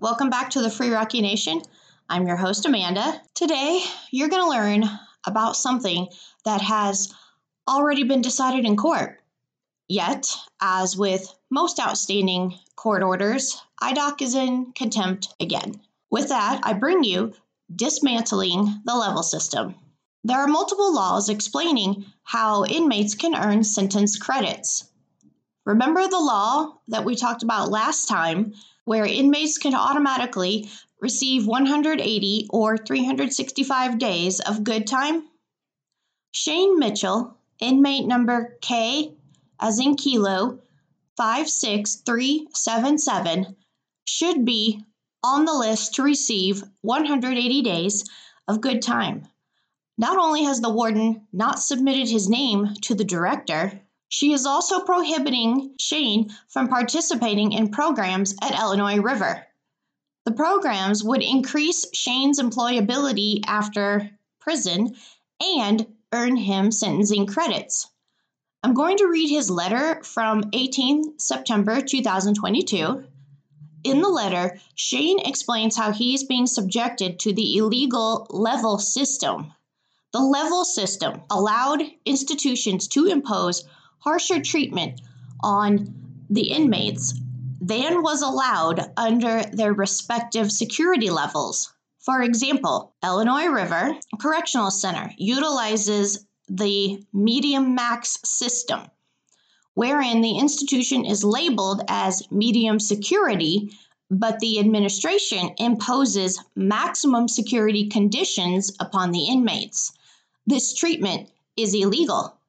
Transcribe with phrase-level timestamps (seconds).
[0.00, 1.62] Welcome back to the Free Rocky Nation.
[2.08, 3.20] I'm your host, Amanda.
[3.34, 4.84] Today, you're going to learn
[5.26, 6.08] about something
[6.44, 7.14] that has
[7.68, 9.20] already been decided in court.
[9.88, 10.26] Yet,
[10.60, 15.80] as with most outstanding court orders, IDOC is in contempt again.
[16.10, 17.32] With that, I bring you
[17.74, 19.74] dismantling the level system.
[20.24, 24.90] There are multiple laws explaining how inmates can earn sentence credits.
[25.64, 28.54] Remember the law that we talked about last time,
[28.90, 30.68] where inmates can automatically
[31.00, 35.22] receive 180 or 365 days of good time?
[36.32, 39.14] Shane Mitchell, inmate number K,
[39.60, 40.58] as in kilo,
[41.16, 43.54] 56377,
[44.06, 44.84] should be
[45.22, 48.02] on the list to receive 180 days
[48.48, 49.28] of good time.
[49.98, 54.80] Not only has the warden not submitted his name to the director, she is also
[54.80, 59.46] prohibiting Shane from participating in programs at Illinois River.
[60.24, 64.96] The programs would increase Shane's employability after prison
[65.40, 67.86] and earn him sentencing credits.
[68.64, 73.04] I'm going to read his letter from 18 September 2022.
[73.84, 79.54] In the letter, Shane explains how he is being subjected to the illegal level system.
[80.12, 83.64] The level system allowed institutions to impose
[84.00, 85.00] harsher treatment
[85.40, 85.94] on
[86.28, 87.14] the inmates
[87.60, 91.72] than was allowed under their respective security levels.
[91.98, 98.80] For example, Illinois River Correctional Center utilizes the medium max system,
[99.74, 103.70] wherein the institution is labeled as medium security,
[104.10, 109.92] but the administration imposes maximum security conditions upon the inmates.
[110.46, 112.39] This treatment is illegal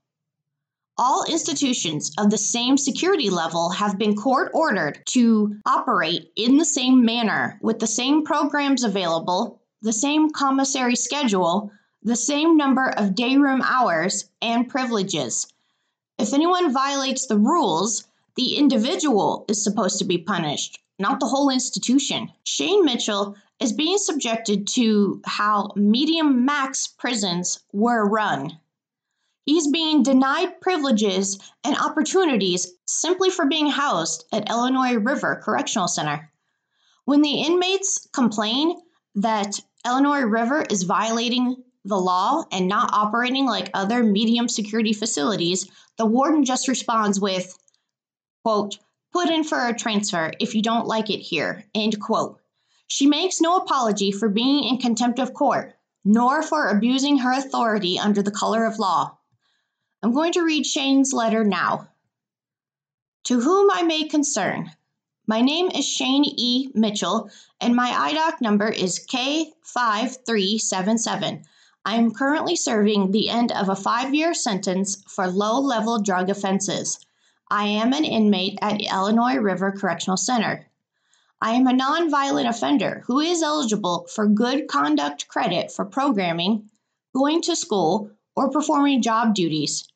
[1.01, 6.65] all institutions of the same security level have been court ordered to operate in the
[6.65, 11.71] same manner with the same programs available, the same commissary schedule,
[12.03, 15.51] the same number of day room hours, and privileges.
[16.19, 18.03] If anyone violates the rules,
[18.35, 22.31] the individual is supposed to be punished, not the whole institution.
[22.43, 28.59] Shane Mitchell is being subjected to how medium max prisons were run.
[29.45, 36.31] He's being denied privileges and opportunities simply for being housed at Illinois River Correctional Center.
[37.05, 38.79] When the inmates complain
[39.15, 45.67] that Illinois River is violating the law and not operating like other medium security facilities,
[45.97, 47.57] the warden just responds with,
[48.43, 48.77] quote,
[49.11, 52.39] put in for a transfer if you don't like it here, end quote.
[52.85, 55.73] She makes no apology for being in contempt of court,
[56.05, 59.17] nor for abusing her authority under the color of law.
[60.03, 61.89] I'm going to read Shane's letter now.
[63.25, 64.71] To whom I may concern,
[65.27, 66.71] my name is Shane E.
[66.73, 67.29] Mitchell,
[67.59, 71.43] and my IDOC number is K5377.
[71.85, 76.31] I am currently serving the end of a five year sentence for low level drug
[76.31, 76.97] offenses.
[77.51, 80.65] I am an inmate at Illinois River Correctional Center.
[81.39, 86.71] I am a nonviolent offender who is eligible for good conduct credit for programming,
[87.13, 89.87] going to school, or performing job duties.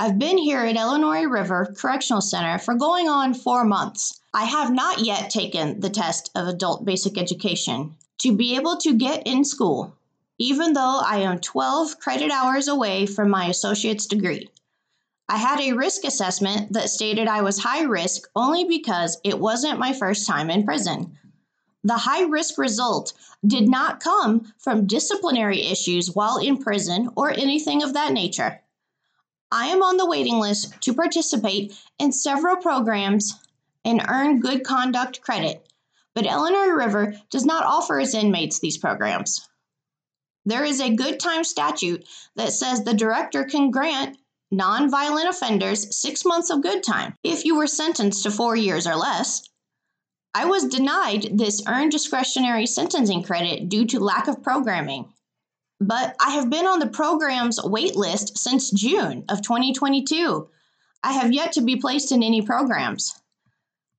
[0.00, 4.20] I've been here at Illinois River Correctional Center for going on four months.
[4.32, 8.94] I have not yet taken the test of adult basic education to be able to
[8.94, 9.96] get in school,
[10.38, 14.48] even though I am 12 credit hours away from my associate's degree.
[15.28, 19.80] I had a risk assessment that stated I was high risk only because it wasn't
[19.80, 21.18] my first time in prison.
[21.82, 23.14] The high risk result
[23.44, 28.60] did not come from disciplinary issues while in prison or anything of that nature.
[29.50, 33.34] I am on the waiting list to participate in several programs
[33.84, 35.66] and earn good conduct credit,
[36.14, 39.48] but Illinois River does not offer its inmates these programs.
[40.44, 42.06] There is a good time statute
[42.36, 44.18] that says the director can grant
[44.52, 48.96] nonviolent offenders six months of good time if you were sentenced to four years or
[48.96, 49.48] less.
[50.34, 55.12] I was denied this earned discretionary sentencing credit due to lack of programming
[55.80, 60.48] but I have been on the program's wait list since June of 2022.
[61.02, 63.20] I have yet to be placed in any programs.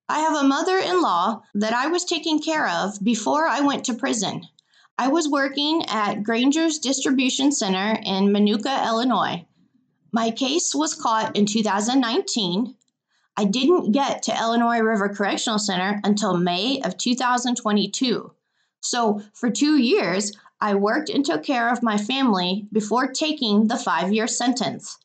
[0.10, 3.86] I have a mother in law that I was taking care of before I went
[3.86, 4.42] to prison.
[4.98, 9.46] I was working at Grainger's Distribution Center in Minooka, Illinois.
[10.12, 12.76] My case was caught in 2019.
[13.38, 18.34] I didn't get to Illinois River Correctional Center until May of 2022.
[18.82, 23.78] So, for two years, I worked and took care of my family before taking the
[23.78, 24.98] five year sentence.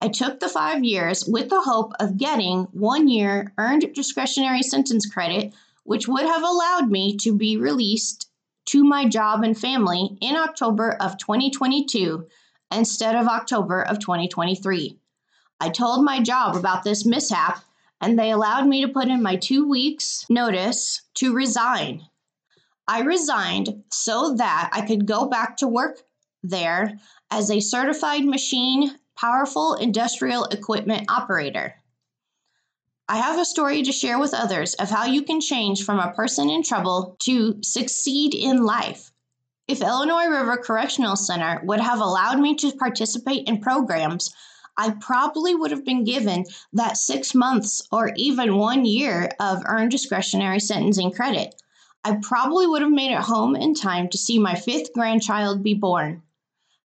[0.00, 5.06] I took the five years with the hope of getting one year earned discretionary sentence
[5.06, 5.52] credit
[5.84, 8.28] which would have allowed me to be released
[8.64, 12.26] to my job and family in October of 2022
[12.70, 14.98] instead of October of 2023.
[15.60, 17.62] I told my job about this mishap
[18.00, 22.02] and they allowed me to put in my two weeks' notice to resign.
[22.92, 26.02] I resigned so that I could go back to work
[26.42, 26.98] there
[27.30, 31.72] as a certified machine powerful industrial equipment operator.
[33.08, 36.12] I have a story to share with others of how you can change from a
[36.12, 39.10] person in trouble to succeed in life.
[39.66, 44.34] If Illinois River Correctional Center would have allowed me to participate in programs,
[44.76, 49.92] I probably would have been given that six months or even one year of earned
[49.92, 51.54] discretionary sentencing credit.
[52.04, 55.74] I probably would have made it home in time to see my fifth grandchild be
[55.74, 56.22] born.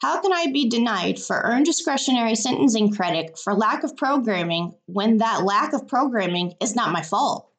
[0.02, 5.16] How can I be denied for earned discretionary sentencing credit for lack of programming when
[5.18, 7.50] that lack of programming is not my fault?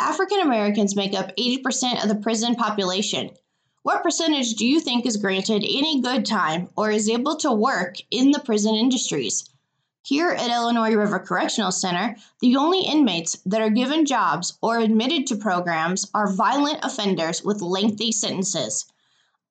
[0.00, 3.30] African Americans make up 80% of the prison population.
[3.84, 7.98] What percentage do you think is granted any good time or is able to work
[8.10, 9.48] in the prison industries?
[10.06, 15.26] Here at Illinois River Correctional Center, the only inmates that are given jobs or admitted
[15.26, 18.84] to programs are violent offenders with lengthy sentences.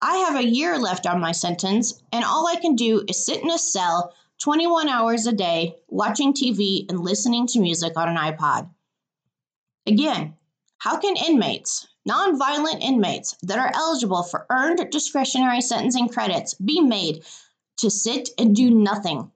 [0.02, 3.44] I have a year left on my sentence, and all I can do is sit
[3.44, 8.16] in a cell 21 hours a day, watching TV and listening to music on an
[8.16, 8.70] iPod.
[9.86, 10.36] Again,
[10.78, 17.26] how can inmates, nonviolent inmates that are eligible for earned discretionary sentencing credits, be made
[17.80, 19.34] to sit and do nothing,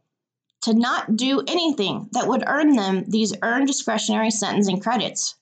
[0.61, 5.35] to not do anything that would earn them these earned discretionary sentencing credits?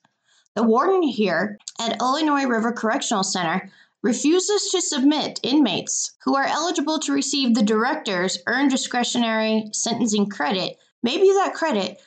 [0.54, 3.70] The warden here at Illinois River Correctional Center
[4.02, 10.78] refuses to submit inmates who are eligible to receive the director's earned discretionary sentencing credit,
[11.02, 12.00] maybe that credit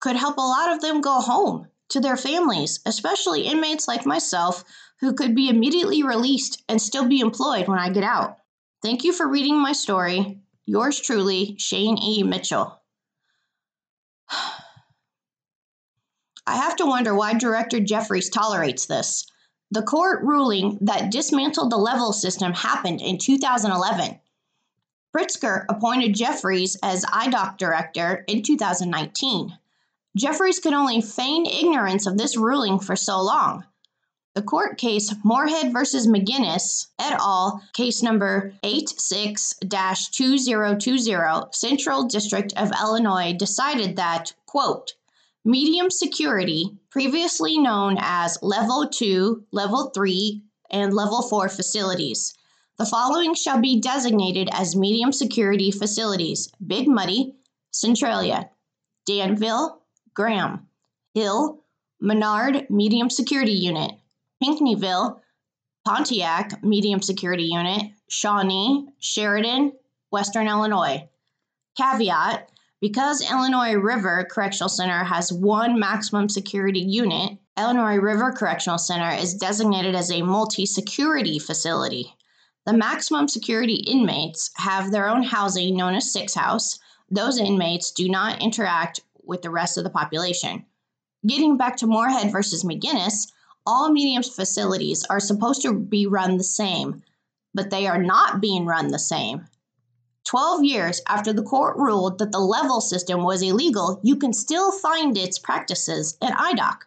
[0.00, 4.64] could help a lot of them go home to their families, especially inmates like myself
[5.00, 8.38] who could be immediately released and still be employed when I get out.
[8.82, 10.40] Thank you for reading my story.
[10.66, 12.24] Yours truly, Shane E.
[12.24, 12.82] Mitchell.
[16.46, 19.26] I have to wonder why Director Jeffreys tolerates this.
[19.70, 24.20] The court ruling that dismantled the level system happened in 2011.
[25.16, 29.56] Pritzker appointed Jeffreys as IDOC director in 2019.
[30.16, 33.64] Jeffreys could only feign ignorance of this ruling for so long.
[34.36, 35.78] The court case Moorhead v.
[36.10, 44.92] McGinnis et al., case number 86 2020, Central District of Illinois, decided that, quote,
[45.42, 52.34] medium security, previously known as Level 2, Level 3, and Level 4 facilities.
[52.76, 57.36] The following shall be designated as medium security facilities Big Muddy,
[57.70, 58.50] Centralia,
[59.06, 59.80] Danville,
[60.12, 60.66] Graham,
[61.14, 61.64] Hill,
[62.02, 63.92] Menard Medium Security Unit,
[64.42, 65.20] Pinckneyville,
[65.86, 69.72] Pontiac Medium Security Unit, Shawnee, Sheridan,
[70.10, 71.08] Western Illinois.
[71.76, 72.50] Caveat
[72.80, 79.34] because Illinois River Correctional Center has one maximum security unit, Illinois River Correctional Center is
[79.34, 82.14] designated as a multi security facility.
[82.66, 86.78] The maximum security inmates have their own housing known as Six House.
[87.10, 90.66] Those inmates do not interact with the rest of the population.
[91.26, 93.32] Getting back to Moorhead versus McGinnis,
[93.66, 97.02] all mediums facilities are supposed to be run the same,
[97.52, 99.46] but they are not being run the same.
[100.24, 104.72] 12 years after the court ruled that the level system was illegal, you can still
[104.72, 106.78] find its practices at IDOC.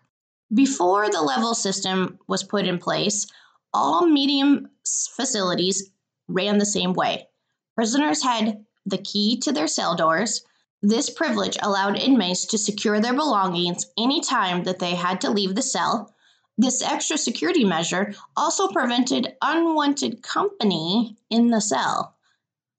[0.53, 3.27] Before the level system was put in place,
[3.74, 4.70] all medium
[5.15, 5.92] facilities
[6.27, 7.27] ran the same way.
[7.75, 10.44] Prisoners had the key to their cell doors.
[10.82, 15.62] This privilege allowed inmates to secure their belongings anytime that they had to leave the
[15.62, 16.13] cell.
[16.62, 22.18] This extra security measure also prevented unwanted company in the cell.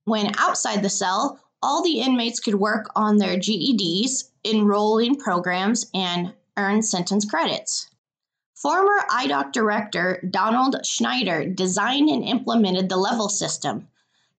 [0.05, 5.87] When outside the cell, all the inmates could work on their GEDs, enroll in programs,
[5.95, 7.89] and earn sentence credits.
[8.55, 13.89] Former IDOC director Donald Snyder designed and implemented the level system.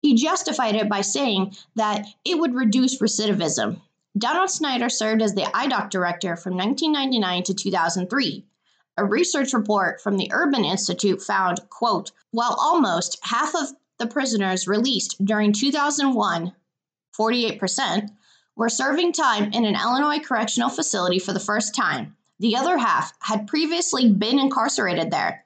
[0.03, 3.81] He justified it by saying that it would reduce recidivism.
[4.15, 8.45] Donald Snyder served as the IDOC director from 1999 to 2003.
[8.97, 14.67] A research report from the Urban Institute found, quote, while almost half of the prisoners
[14.67, 16.53] released during 2001,
[17.17, 18.09] 48%,
[18.55, 22.15] were serving time in an Illinois correctional facility for the first time.
[22.39, 25.45] The other half had previously been incarcerated there.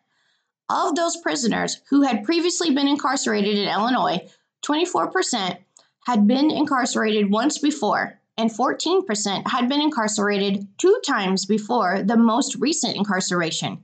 [0.69, 4.27] Of those prisoners who had previously been incarcerated in Illinois,
[4.63, 5.57] 24%
[6.05, 12.55] had been incarcerated once before, and 14% had been incarcerated two times before the most
[12.55, 13.83] recent incarceration.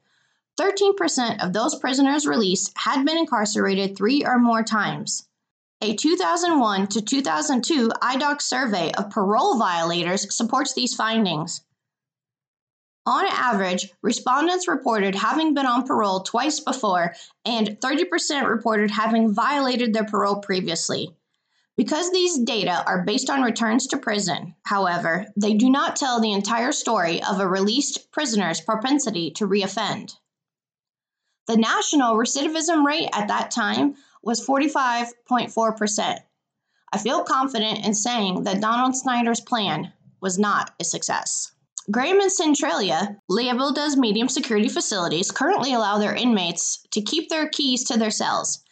[0.60, 5.28] 13% of those prisoners released had been incarcerated three or more times.
[5.82, 11.62] A 2001 to 2002 IDOC survey of parole violators supports these findings.
[13.08, 17.16] On average, respondents reported having been on parole twice before,
[17.46, 21.16] and 30% reported having violated their parole previously.
[21.78, 26.34] Because these data are based on returns to prison, however, they do not tell the
[26.34, 30.16] entire story of a released prisoner's propensity to reoffend.
[31.48, 36.20] The national recidivism rate at that time was 45.4%.
[36.94, 41.52] I feel confident in saying that Donald Snyder's plan was not a success.
[41.90, 47.86] Graham and Centralia, as medium security facilities, currently allow their inmates to keep their keys
[47.86, 48.64] to their cells.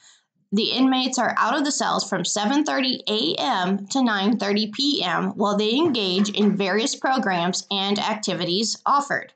[0.52, 3.86] The inmates are out of the cells from 7:30 a.m.
[3.86, 5.30] to 9:30 p.m.
[5.34, 9.32] while they engage in various programs and activities offered.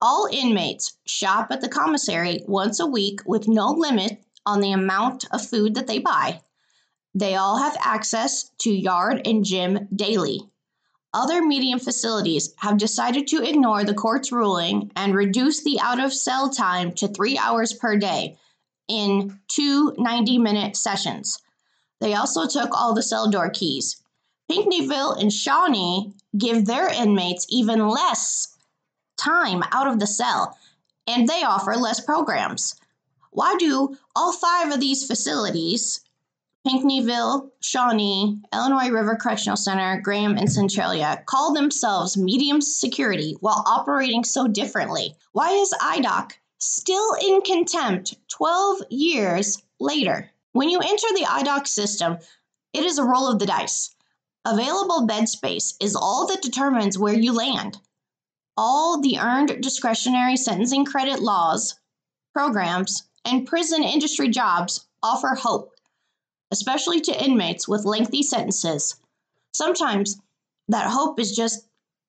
[0.00, 5.26] All inmates shop at the commissary once a week with no limit on the amount
[5.32, 6.40] of food that they buy.
[7.14, 10.48] They all have access to yard and gym daily.
[11.12, 16.14] Other medium facilities have decided to ignore the court's ruling and reduce the out of
[16.14, 18.38] cell time to three hours per day
[18.88, 21.40] in two 90 minute sessions.
[22.00, 24.02] They also took all the cell door keys.
[24.50, 28.56] Pinckneyville and Shawnee give their inmates even less
[29.18, 30.56] time out of the cell,
[31.06, 32.76] and they offer less programs.
[33.30, 36.00] Why do all five of these facilities
[36.66, 44.22] Pinckneyville, Shawnee, Illinois River Correctional Center, Graham, and Centralia call themselves medium security while operating
[44.22, 45.14] so differently.
[45.32, 50.30] Why is IDOC still in contempt 12 years later?
[50.52, 52.18] When you enter the IDOC system,
[52.72, 53.94] it is a roll of the dice.
[54.44, 57.78] Available bed space is all that determines where you land.
[58.56, 61.76] All the earned discretionary sentencing credit laws,
[62.32, 65.72] programs, and prison industry jobs offer hope
[66.50, 68.96] especially to inmates with lengthy sentences.
[69.52, 70.20] Sometimes
[70.68, 71.66] that hope is just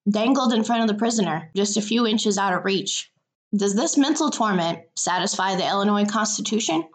[0.10, 3.12] dangled in front of the prisoner, just a few inches out of reach.
[3.56, 6.88] Does this mental torment satisfy the Illinois Constitution?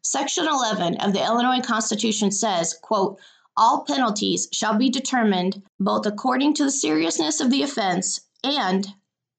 [0.00, 3.18] Section 11 of the Illinois Constitution says, quote,
[3.56, 8.94] all penalties shall be determined both according to the seriousness of the offense and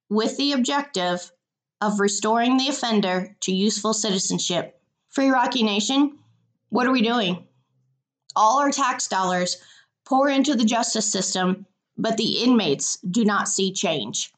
[0.10, 1.32] with the objective
[1.80, 4.78] of restoring the offender to useful citizenship.
[5.12, 6.20] Free Rocky Nation,
[6.68, 7.48] what are we doing?
[8.36, 9.62] All our tax dollars
[10.04, 11.66] pour into the justice system,
[11.98, 14.33] but the inmates do not see change.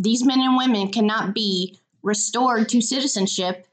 [0.00, 3.68] These men and women cannot be restored to citizenship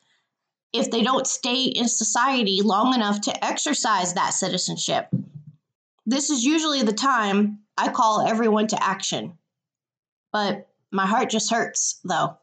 [0.74, 5.07] if they don't stay in society long enough to exercise that citizenship.
[6.05, 9.38] This is usually the time I call everyone to action.
[10.34, 12.38] But my heart just hurts, though.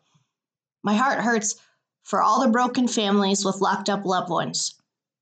[0.83, 1.57] My heart hurts
[2.05, 4.77] for all the broken families with locked up loved ones.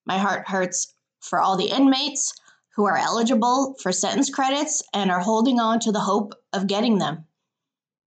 [0.07, 2.33] My heart hurts for all the inmates
[2.76, 6.99] who are eligible for sentence credits and are holding on to the hope of getting
[6.99, 7.26] them.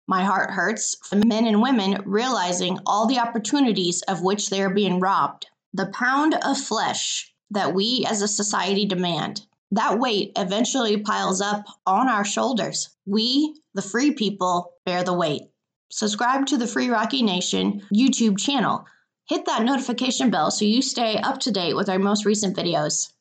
[0.07, 4.73] My heart hurts for men and women realizing all the opportunities of which they are
[4.73, 5.47] being robbed.
[5.73, 11.65] The pound of flesh that we as a society demand, that weight eventually piles up
[11.85, 12.89] on our shoulders.
[13.05, 15.43] We, the free people, bear the weight.
[15.91, 18.85] Subscribe to the Free Rocky Nation YouTube channel
[19.27, 23.11] Hit that notification bell so you stay up to date with our most recent videos.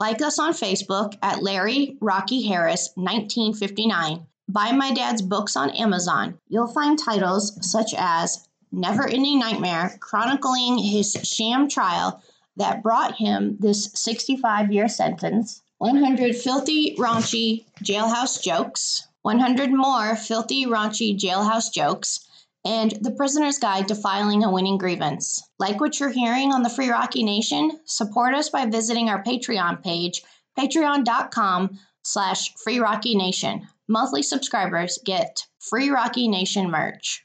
[0.00, 4.26] Like us on Facebook at Larry Rocky Harris 1959.
[4.48, 6.38] Buy my dad's books on Amazon.
[6.48, 12.22] You'll find titles such as Never Ending Nightmare, chronicling his sham trial
[12.56, 20.66] that brought him this 65 year sentence, 100 filthy, raunchy jailhouse jokes, 100 more filthy,
[20.66, 22.26] raunchy jailhouse jokes,
[22.64, 25.42] and The Prisoner's Guide to Filing a Winning Grievance.
[25.58, 27.78] Like what you're hearing on the Free Rocky Nation?
[27.84, 30.22] Support us by visiting our Patreon page,
[30.58, 33.68] patreon.com slash Free Rocky Nation.
[33.90, 37.16] Monthly subscribers get Free Rocky Nation merch.